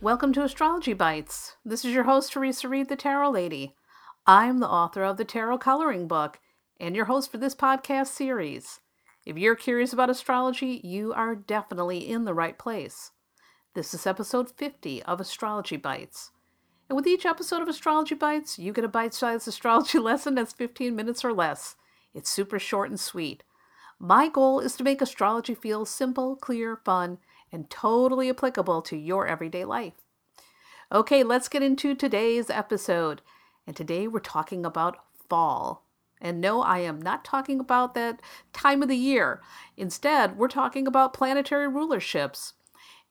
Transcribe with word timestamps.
Welcome 0.00 0.32
to 0.34 0.44
Astrology 0.44 0.92
Bites. 0.92 1.56
This 1.64 1.84
is 1.84 1.92
your 1.92 2.04
host, 2.04 2.32
Theresa 2.32 2.68
Reed, 2.68 2.88
the 2.88 2.94
Tarot 2.94 3.32
Lady. 3.32 3.74
I'm 4.28 4.60
the 4.60 4.68
author 4.68 5.02
of 5.02 5.16
the 5.16 5.24
Tarot 5.24 5.58
Coloring 5.58 6.06
Book 6.06 6.38
and 6.78 6.94
your 6.94 7.06
host 7.06 7.32
for 7.32 7.38
this 7.38 7.56
podcast 7.56 8.06
series. 8.06 8.78
If 9.26 9.36
you're 9.36 9.56
curious 9.56 9.92
about 9.92 10.08
astrology, 10.08 10.80
you 10.84 11.12
are 11.12 11.34
definitely 11.34 12.08
in 12.08 12.26
the 12.26 12.32
right 12.32 12.56
place. 12.56 13.10
This 13.74 13.92
is 13.92 14.06
episode 14.06 14.52
50 14.52 15.02
of 15.02 15.20
Astrology 15.20 15.76
Bites. 15.76 16.30
And 16.88 16.94
with 16.94 17.08
each 17.08 17.26
episode 17.26 17.60
of 17.60 17.68
Astrology 17.68 18.14
Bites, 18.14 18.56
you 18.56 18.72
get 18.72 18.84
a 18.84 18.88
bite 18.88 19.14
sized 19.14 19.48
astrology 19.48 19.98
lesson 19.98 20.36
that's 20.36 20.52
15 20.52 20.94
minutes 20.94 21.24
or 21.24 21.32
less. 21.32 21.74
It's 22.14 22.30
super 22.30 22.60
short 22.60 22.88
and 22.88 23.00
sweet. 23.00 23.42
My 23.98 24.28
goal 24.28 24.60
is 24.60 24.76
to 24.76 24.84
make 24.84 25.02
astrology 25.02 25.56
feel 25.56 25.84
simple, 25.84 26.36
clear, 26.36 26.76
fun, 26.76 27.18
and 27.52 27.70
totally 27.70 28.28
applicable 28.28 28.82
to 28.82 28.96
your 28.96 29.26
everyday 29.26 29.64
life. 29.64 29.94
Okay, 30.90 31.22
let's 31.22 31.48
get 31.48 31.62
into 31.62 31.94
today's 31.94 32.48
episode. 32.48 33.20
And 33.66 33.76
today 33.76 34.08
we're 34.08 34.20
talking 34.20 34.64
about 34.64 34.96
fall. 35.28 35.84
And 36.20 36.40
no, 36.40 36.62
I 36.62 36.78
am 36.78 37.00
not 37.00 37.24
talking 37.24 37.60
about 37.60 37.94
that 37.94 38.20
time 38.52 38.82
of 38.82 38.88
the 38.88 38.96
year. 38.96 39.40
Instead, 39.76 40.36
we're 40.36 40.48
talking 40.48 40.86
about 40.86 41.12
planetary 41.12 41.68
rulerships. 41.68 42.54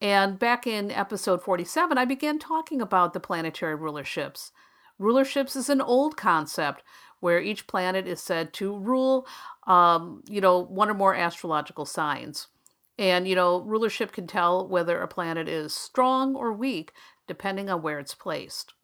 And 0.00 0.38
back 0.38 0.66
in 0.66 0.90
episode 0.90 1.42
47, 1.42 1.96
I 1.96 2.04
began 2.04 2.38
talking 2.38 2.80
about 2.80 3.12
the 3.12 3.20
planetary 3.20 3.76
rulerships. 3.76 4.50
Rulerships 5.00 5.56
is 5.56 5.68
an 5.68 5.80
old 5.80 6.16
concept 6.16 6.82
where 7.20 7.40
each 7.40 7.66
planet 7.66 8.06
is 8.06 8.20
said 8.20 8.52
to 8.54 8.76
rule, 8.76 9.26
um, 9.66 10.22
you 10.28 10.40
know, 10.40 10.58
one 10.58 10.90
or 10.90 10.94
more 10.94 11.14
astrological 11.14 11.84
signs. 11.84 12.48
And, 13.00 13.26
you 13.26 13.34
know, 13.34 13.62
rulership 13.62 14.12
can 14.12 14.26
tell 14.26 14.68
whether 14.68 15.00
a 15.00 15.08
planet 15.08 15.48
is 15.48 15.74
strong 15.74 16.36
or 16.36 16.52
weak 16.52 16.92
depending 17.26 17.70
on 17.70 17.80
where 17.80 17.98
it's 17.98 18.14
placed. 18.14 18.74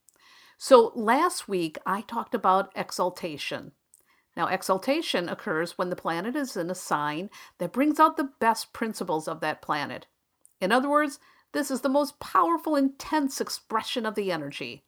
So 0.56 0.90
last 0.94 1.48
week 1.48 1.76
I 1.84 2.00
talked 2.00 2.34
about 2.34 2.72
exaltation. 2.74 3.72
Now, 4.34 4.46
exaltation 4.46 5.28
occurs 5.28 5.76
when 5.76 5.90
the 5.90 5.96
planet 5.96 6.34
is 6.34 6.56
in 6.56 6.70
a 6.70 6.74
sign 6.74 7.28
that 7.58 7.72
brings 7.72 8.00
out 8.00 8.16
the 8.16 8.30
best 8.40 8.72
principles 8.72 9.28
of 9.28 9.40
that 9.40 9.60
planet. 9.60 10.06
In 10.62 10.72
other 10.72 10.88
words, 10.88 11.18
this 11.52 11.70
is 11.70 11.82
the 11.82 11.88
most 11.88 12.18
powerful, 12.18 12.74
intense 12.74 13.40
expression 13.40 14.06
of 14.06 14.14
the 14.14 14.32
energy. 14.32 14.84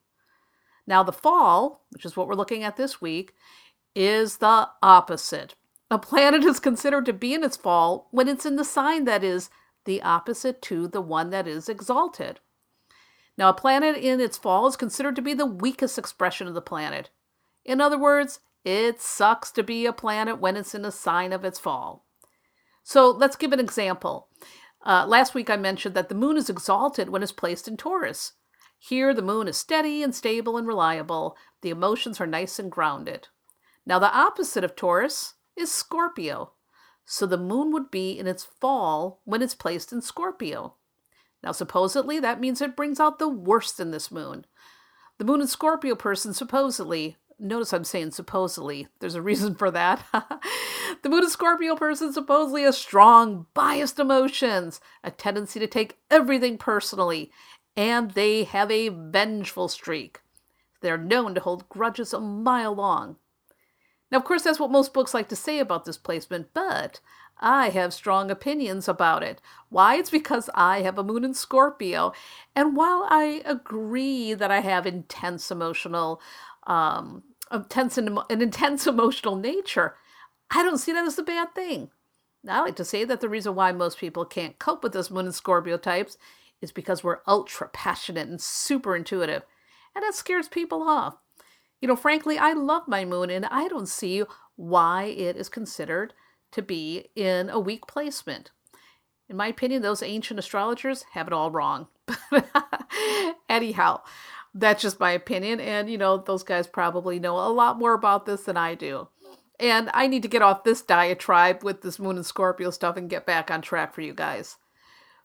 Now, 0.86 1.02
the 1.02 1.12
fall, 1.12 1.84
which 1.90 2.06
is 2.06 2.16
what 2.16 2.28
we're 2.28 2.34
looking 2.34 2.64
at 2.64 2.76
this 2.76 3.00
week, 3.00 3.34
is 3.94 4.38
the 4.38 4.68
opposite. 4.82 5.54
A 5.90 5.98
planet 5.98 6.44
is 6.44 6.60
considered 6.60 7.06
to 7.06 7.12
be 7.12 7.32
in 7.32 7.42
its 7.42 7.56
fall 7.56 8.08
when 8.10 8.28
it's 8.28 8.44
in 8.44 8.56
the 8.56 8.64
sign 8.64 9.04
that 9.04 9.24
is 9.24 9.48
the 9.84 10.02
opposite 10.02 10.60
to 10.62 10.86
the 10.86 11.00
one 11.00 11.30
that 11.30 11.46
is 11.46 11.68
exalted. 11.68 12.40
Now, 13.38 13.48
a 13.48 13.54
planet 13.54 13.96
in 13.96 14.20
its 14.20 14.36
fall 14.36 14.66
is 14.66 14.76
considered 14.76 15.16
to 15.16 15.22
be 15.22 15.32
the 15.32 15.46
weakest 15.46 15.96
expression 15.96 16.46
of 16.46 16.54
the 16.54 16.60
planet. 16.60 17.08
In 17.64 17.80
other 17.80 17.98
words, 17.98 18.40
it 18.64 19.00
sucks 19.00 19.50
to 19.52 19.62
be 19.62 19.86
a 19.86 19.92
planet 19.92 20.40
when 20.40 20.56
it's 20.56 20.74
in 20.74 20.84
a 20.84 20.92
sign 20.92 21.32
of 21.32 21.44
its 21.44 21.58
fall. 21.58 22.04
So 22.82 23.10
let's 23.10 23.36
give 23.36 23.52
an 23.52 23.60
example. 23.60 24.28
Uh, 24.84 25.06
last 25.06 25.34
week 25.34 25.48
I 25.48 25.56
mentioned 25.56 25.94
that 25.94 26.08
the 26.08 26.14
moon 26.14 26.36
is 26.36 26.50
exalted 26.50 27.08
when 27.08 27.22
it's 27.22 27.32
placed 27.32 27.68
in 27.68 27.76
Taurus. 27.76 28.32
Here, 28.78 29.14
the 29.14 29.22
moon 29.22 29.48
is 29.48 29.56
steady 29.56 30.02
and 30.02 30.14
stable 30.14 30.56
and 30.56 30.66
reliable. 30.66 31.36
The 31.62 31.70
emotions 31.70 32.20
are 32.20 32.26
nice 32.26 32.58
and 32.58 32.70
grounded. 32.70 33.28
Now, 33.86 33.98
the 33.98 34.14
opposite 34.14 34.64
of 34.64 34.76
Taurus 34.76 35.34
is 35.58 35.72
Scorpio. 35.72 36.52
So 37.04 37.26
the 37.26 37.38
moon 37.38 37.72
would 37.72 37.90
be 37.90 38.18
in 38.18 38.26
its 38.26 38.44
fall 38.44 39.20
when 39.24 39.42
it's 39.42 39.54
placed 39.54 39.92
in 39.92 40.02
Scorpio. 40.02 40.74
Now, 41.42 41.52
supposedly, 41.52 42.20
that 42.20 42.40
means 42.40 42.60
it 42.60 42.76
brings 42.76 43.00
out 43.00 43.18
the 43.18 43.28
worst 43.28 43.80
in 43.80 43.90
this 43.90 44.10
moon. 44.10 44.44
The 45.18 45.24
moon 45.24 45.40
and 45.40 45.48
Scorpio 45.48 45.94
person 45.94 46.34
supposedly, 46.34 47.16
notice 47.38 47.72
I'm 47.72 47.84
saying 47.84 48.10
supposedly, 48.10 48.88
there's 49.00 49.14
a 49.14 49.22
reason 49.22 49.54
for 49.54 49.70
that. 49.70 50.04
the 51.02 51.08
moon 51.08 51.22
and 51.22 51.32
Scorpio 51.32 51.76
person 51.76 52.12
supposedly 52.12 52.62
has 52.62 52.76
strong, 52.76 53.46
biased 53.54 53.98
emotions, 53.98 54.80
a 55.02 55.10
tendency 55.10 55.58
to 55.60 55.66
take 55.66 55.98
everything 56.10 56.58
personally, 56.58 57.30
and 57.76 58.10
they 58.12 58.44
have 58.44 58.70
a 58.70 58.88
vengeful 58.88 59.68
streak. 59.68 60.20
They're 60.80 60.98
known 60.98 61.34
to 61.34 61.40
hold 61.40 61.68
grudges 61.68 62.12
a 62.12 62.20
mile 62.20 62.74
long. 62.74 63.16
Now, 64.10 64.18
of 64.18 64.24
course, 64.24 64.42
that's 64.42 64.60
what 64.60 64.70
most 64.70 64.94
books 64.94 65.14
like 65.14 65.28
to 65.28 65.36
say 65.36 65.58
about 65.58 65.84
this 65.84 65.98
placement, 65.98 66.48
but 66.54 67.00
I 67.40 67.68
have 67.70 67.92
strong 67.94 68.30
opinions 68.30 68.88
about 68.88 69.22
it. 69.22 69.40
Why? 69.68 69.96
It's 69.96 70.10
because 70.10 70.50
I 70.54 70.82
have 70.82 70.98
a 70.98 71.04
moon 71.04 71.24
in 71.24 71.34
Scorpio. 71.34 72.12
And 72.56 72.76
while 72.76 73.06
I 73.08 73.42
agree 73.44 74.34
that 74.34 74.50
I 74.50 74.60
have 74.60 74.86
intense 74.86 75.50
emotional, 75.50 76.20
um, 76.66 77.22
intense 77.52 77.98
an 77.98 78.18
intense 78.30 78.86
emotional 78.88 79.36
nature, 79.36 79.94
I 80.50 80.62
don't 80.62 80.78
see 80.78 80.92
that 80.92 81.06
as 81.06 81.18
a 81.18 81.22
bad 81.22 81.54
thing. 81.54 81.90
I 82.48 82.60
like 82.60 82.76
to 82.76 82.84
say 82.84 83.04
that 83.04 83.20
the 83.20 83.28
reason 83.28 83.54
why 83.54 83.72
most 83.72 83.98
people 83.98 84.24
can't 84.24 84.58
cope 84.58 84.82
with 84.82 84.92
this 84.92 85.10
moon 85.10 85.26
and 85.26 85.34
Scorpio 85.34 85.76
types 85.76 86.16
is 86.60 86.72
because 86.72 87.04
we're 87.04 87.20
ultra 87.26 87.68
passionate 87.68 88.28
and 88.28 88.40
super 88.40 88.96
intuitive. 88.96 89.42
And 89.94 90.02
that 90.02 90.14
scares 90.14 90.48
people 90.48 90.82
off. 90.82 91.16
You 91.80 91.88
know, 91.88 91.96
frankly, 91.96 92.38
I 92.38 92.52
love 92.52 92.88
my 92.88 93.04
moon 93.04 93.30
and 93.30 93.46
I 93.46 93.68
don't 93.68 93.88
see 93.88 94.24
why 94.56 95.04
it 95.04 95.36
is 95.36 95.48
considered 95.48 96.14
to 96.52 96.62
be 96.62 97.08
in 97.14 97.48
a 97.50 97.60
weak 97.60 97.86
placement. 97.86 98.50
In 99.28 99.36
my 99.36 99.48
opinion, 99.48 99.82
those 99.82 100.02
ancient 100.02 100.38
astrologers 100.38 101.04
have 101.12 101.26
it 101.26 101.32
all 101.32 101.50
wrong. 101.50 101.88
Anyhow, 103.48 104.00
that's 104.54 104.82
just 104.82 104.98
my 104.98 105.12
opinion. 105.12 105.60
And, 105.60 105.90
you 105.90 105.98
know, 105.98 106.16
those 106.16 106.42
guys 106.42 106.66
probably 106.66 107.18
know 107.18 107.38
a 107.38 107.52
lot 107.52 107.78
more 107.78 107.94
about 107.94 108.26
this 108.26 108.44
than 108.44 108.56
I 108.56 108.74
do. 108.74 109.08
And 109.60 109.90
I 109.92 110.06
need 110.06 110.22
to 110.22 110.28
get 110.28 110.42
off 110.42 110.64
this 110.64 110.82
diatribe 110.82 111.64
with 111.64 111.82
this 111.82 111.98
Moon 111.98 112.16
and 112.16 112.24
Scorpio 112.24 112.70
stuff 112.70 112.96
and 112.96 113.10
get 113.10 113.26
back 113.26 113.50
on 113.50 113.60
track 113.60 113.92
for 113.92 114.00
you 114.00 114.14
guys. 114.14 114.56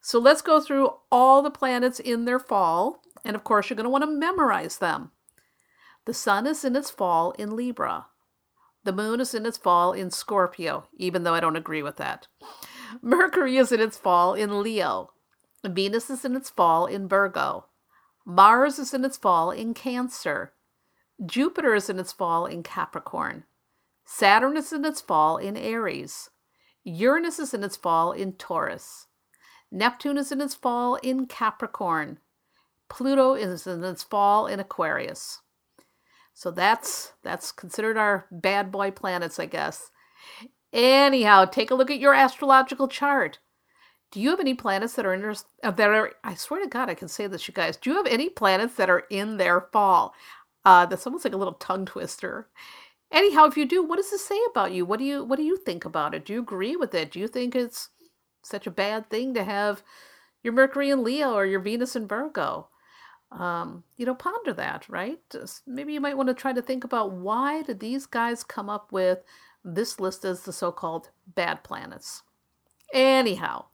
So 0.01 0.19
let's 0.19 0.41
go 0.41 0.59
through 0.59 0.89
all 1.11 1.41
the 1.41 1.51
planets 1.51 1.99
in 1.99 2.25
their 2.25 2.39
fall. 2.39 3.01
And 3.23 3.35
of 3.35 3.43
course, 3.43 3.69
you're 3.69 3.75
going 3.77 3.85
to 3.85 3.89
want 3.89 4.03
to 4.03 4.09
memorize 4.09 4.79
them. 4.79 5.11
The 6.05 6.13
sun 6.13 6.45
is 6.47 6.65
in 6.65 6.75
its 6.75 6.89
fall 6.89 7.31
in 7.31 7.55
Libra. 7.55 8.07
The 8.83 8.91
moon 8.91 9.21
is 9.21 9.33
in 9.33 9.45
its 9.45 9.57
fall 9.57 9.93
in 9.93 10.11
Scorpio, 10.11 10.87
even 10.97 11.23
though 11.23 11.33
I 11.33 11.39
don't 11.39 11.55
agree 11.55 11.81
with 11.81 11.95
that. 11.97 12.27
Mercury 13.01 13.57
is 13.57 13.71
in 13.71 13.79
its 13.79 13.97
fall 13.97 14.33
in 14.33 14.61
Leo. 14.61 15.11
Venus 15.63 16.09
is 16.09 16.25
in 16.25 16.35
its 16.35 16.49
fall 16.49 16.85
in 16.85 17.07
Virgo. 17.07 17.67
Mars 18.25 18.79
is 18.79 18.93
in 18.93 19.05
its 19.05 19.17
fall 19.17 19.51
in 19.51 19.73
Cancer. 19.73 20.53
Jupiter 21.25 21.73
is 21.73 21.89
in 21.89 21.99
its 21.99 22.11
fall 22.11 22.45
in 22.45 22.63
Capricorn. 22.63 23.45
Saturn 24.05 24.57
is 24.57 24.73
in 24.73 24.83
its 24.83 24.99
fall 24.99 25.37
in 25.37 25.55
Aries. 25.55 26.29
Uranus 26.83 27.39
is 27.39 27.53
in 27.53 27.63
its 27.63 27.77
fall 27.77 28.11
in 28.11 28.33
Taurus. 28.33 29.07
Neptune 29.71 30.17
is 30.17 30.31
in 30.31 30.41
its 30.41 30.53
fall 30.53 30.95
in 30.95 31.27
Capricorn. 31.27 32.19
Pluto 32.89 33.33
is 33.33 33.65
in 33.65 33.83
its 33.83 34.03
fall 34.03 34.47
in 34.47 34.59
Aquarius. 34.59 35.41
So 36.33 36.51
that's 36.51 37.13
that's 37.23 37.51
considered 37.51 37.97
our 37.97 38.27
bad 38.31 38.71
boy 38.71 38.91
planets, 38.91 39.39
I 39.39 39.45
guess. 39.45 39.91
Anyhow, 40.71 41.45
take 41.45 41.69
a 41.69 41.75
look 41.75 41.91
at 41.91 41.99
your 41.99 42.13
astrological 42.15 42.87
chart. 42.87 43.39
Do 44.11 44.19
you 44.19 44.29
have 44.31 44.39
any 44.39 44.53
planets 44.53 44.93
that 44.93 45.05
are 45.05 45.13
in 45.13 45.23
uh, 45.63 45.71
that 45.71 45.89
are? 45.89 46.13
I 46.23 46.35
swear 46.35 46.61
to 46.61 46.69
God, 46.69 46.89
I 46.89 46.95
can 46.95 47.07
say 47.07 47.27
this, 47.27 47.47
you 47.47 47.53
guys. 47.53 47.77
Do 47.77 47.91
you 47.91 47.97
have 47.97 48.07
any 48.07 48.29
planets 48.29 48.75
that 48.75 48.89
are 48.89 49.05
in 49.09 49.37
their 49.37 49.61
fall? 49.71 50.13
Uh, 50.65 50.85
that's 50.85 51.05
almost 51.05 51.25
like 51.25 51.33
a 51.33 51.37
little 51.37 51.53
tongue 51.55 51.85
twister. 51.85 52.47
Anyhow, 53.11 53.45
if 53.45 53.57
you 53.57 53.65
do, 53.65 53.83
what 53.83 53.97
does 53.97 54.09
this 54.09 54.25
say 54.25 54.39
about 54.49 54.71
you? 54.71 54.85
What 54.85 54.99
do 54.99 55.05
you 55.05 55.23
what 55.23 55.37
do 55.37 55.43
you 55.43 55.57
think 55.57 55.85
about 55.85 56.15
it? 56.15 56.25
Do 56.25 56.33
you 56.33 56.39
agree 56.39 56.75
with 56.75 56.95
it? 56.95 57.11
Do 57.11 57.19
you 57.19 57.27
think 57.27 57.55
it's 57.55 57.89
such 58.43 58.65
a 58.67 58.71
bad 58.71 59.09
thing 59.09 59.33
to 59.35 59.43
have 59.43 59.83
your 60.43 60.53
Mercury 60.53 60.89
in 60.89 61.03
Leo 61.03 61.33
or 61.33 61.45
your 61.45 61.59
Venus 61.59 61.95
in 61.95 62.07
Virgo? 62.07 62.69
Um, 63.33 63.83
you 63.97 64.05
know, 64.05 64.15
ponder 64.15 64.53
that, 64.53 64.87
right? 64.87 65.19
Maybe 65.65 65.93
you 65.93 66.01
might 66.01 66.17
want 66.17 66.27
to 66.27 66.35
try 66.35 66.53
to 66.53 66.61
think 66.61 66.83
about 66.83 67.11
why 67.11 67.63
did 67.63 67.79
these 67.79 68.05
guys 68.05 68.43
come 68.43 68.69
up 68.69 68.91
with 68.91 69.19
this 69.63 69.99
list 69.99 70.25
as 70.25 70.41
the 70.41 70.53
so-called 70.53 71.09
bad 71.25 71.63
planets. 71.63 72.23
Anyhow, 72.93 73.65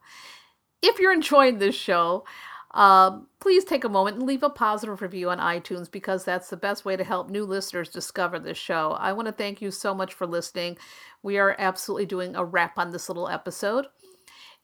if 0.81 0.99
you're 0.99 1.13
enjoying 1.13 1.57
this 1.57 1.75
show, 1.75 2.23
um, 2.71 3.27
please 3.39 3.65
take 3.65 3.83
a 3.83 3.89
moment 3.89 4.17
and 4.17 4.25
leave 4.25 4.43
a 4.43 4.49
positive 4.49 5.01
review 5.01 5.29
on 5.29 5.39
iTunes 5.39 5.91
because 5.91 6.23
that's 6.23 6.49
the 6.49 6.57
best 6.57 6.85
way 6.85 6.95
to 6.95 7.03
help 7.03 7.29
new 7.29 7.43
listeners 7.43 7.89
discover 7.89 8.39
this 8.39 8.57
show. 8.57 8.95
I 8.99 9.11
want 9.13 9.25
to 9.27 9.31
thank 9.31 9.61
you 9.61 9.71
so 9.71 9.93
much 9.93 10.13
for 10.13 10.27
listening. 10.27 10.77
We 11.23 11.37
are 11.37 11.55
absolutely 11.57 12.05
doing 12.05 12.35
a 12.35 12.45
wrap 12.45 12.77
on 12.77 12.91
this 12.91 13.09
little 13.09 13.27
episode. 13.27 13.87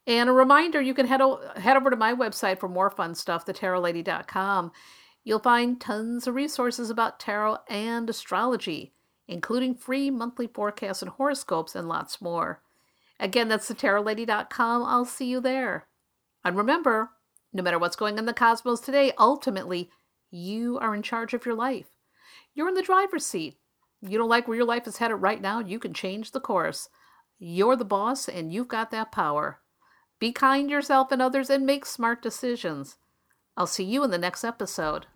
And 0.07 0.29
a 0.29 0.33
reminder 0.33 0.81
you 0.81 0.93
can 0.93 1.07
head, 1.07 1.21
o- 1.21 1.41
head 1.55 1.77
over 1.77 1.89
to 1.89 1.95
my 1.95 2.13
website 2.13 2.59
for 2.59 2.69
more 2.69 2.91
fun 2.91 3.15
stuff, 3.15 3.45
thetarotlady.com. 3.45 4.71
You'll 5.23 5.39
find 5.39 5.81
tons 5.81 6.27
of 6.27 6.35
resources 6.35 6.89
about 6.91 7.19
tarot 7.19 7.57
and 7.67 8.07
astrology, 8.09 8.93
including 9.27 9.73
free 9.73 10.11
monthly 10.11 10.45
forecasts 10.45 11.01
and 11.01 11.11
horoscopes 11.11 11.73
and 11.73 11.87
lots 11.87 12.21
more. 12.21 12.61
Again, 13.19 13.47
that's 13.47 13.69
thetarotlady.com. 13.71 14.83
I'll 14.83 15.05
see 15.05 15.25
you 15.25 15.39
there. 15.39 15.87
And 16.43 16.55
remember, 16.55 17.09
no 17.51 17.63
matter 17.63 17.79
what's 17.79 17.95
going 17.95 18.15
on 18.15 18.19
in 18.19 18.25
the 18.25 18.33
cosmos 18.33 18.81
today, 18.81 19.13
ultimately, 19.17 19.89
you 20.29 20.77
are 20.79 20.93
in 20.93 21.01
charge 21.01 21.33
of 21.33 21.45
your 21.45 21.55
life. 21.55 21.87
You're 22.53 22.67
in 22.67 22.75
the 22.75 22.83
driver's 22.83 23.25
seat. 23.25 23.55
You 24.01 24.17
don't 24.17 24.29
like 24.29 24.47
where 24.47 24.57
your 24.57 24.65
life 24.65 24.85
is 24.85 24.97
headed 24.97 25.17
right 25.17 25.41
now, 25.41 25.59
you 25.59 25.79
can 25.79 25.93
change 25.93 26.31
the 26.31 26.39
course. 26.39 26.89
You're 27.39 27.75
the 27.75 27.85
boss 27.85 28.29
and 28.29 28.53
you've 28.53 28.67
got 28.67 28.91
that 28.91 29.11
power. 29.11 29.59
Be 30.19 30.31
kind 30.31 30.69
yourself 30.69 31.11
and 31.11 31.21
others 31.21 31.49
and 31.49 31.65
make 31.65 31.85
smart 31.85 32.21
decisions. 32.21 32.97
I'll 33.57 33.67
see 33.67 33.83
you 33.83 34.03
in 34.03 34.11
the 34.11 34.17
next 34.17 34.43
episode. 34.43 35.07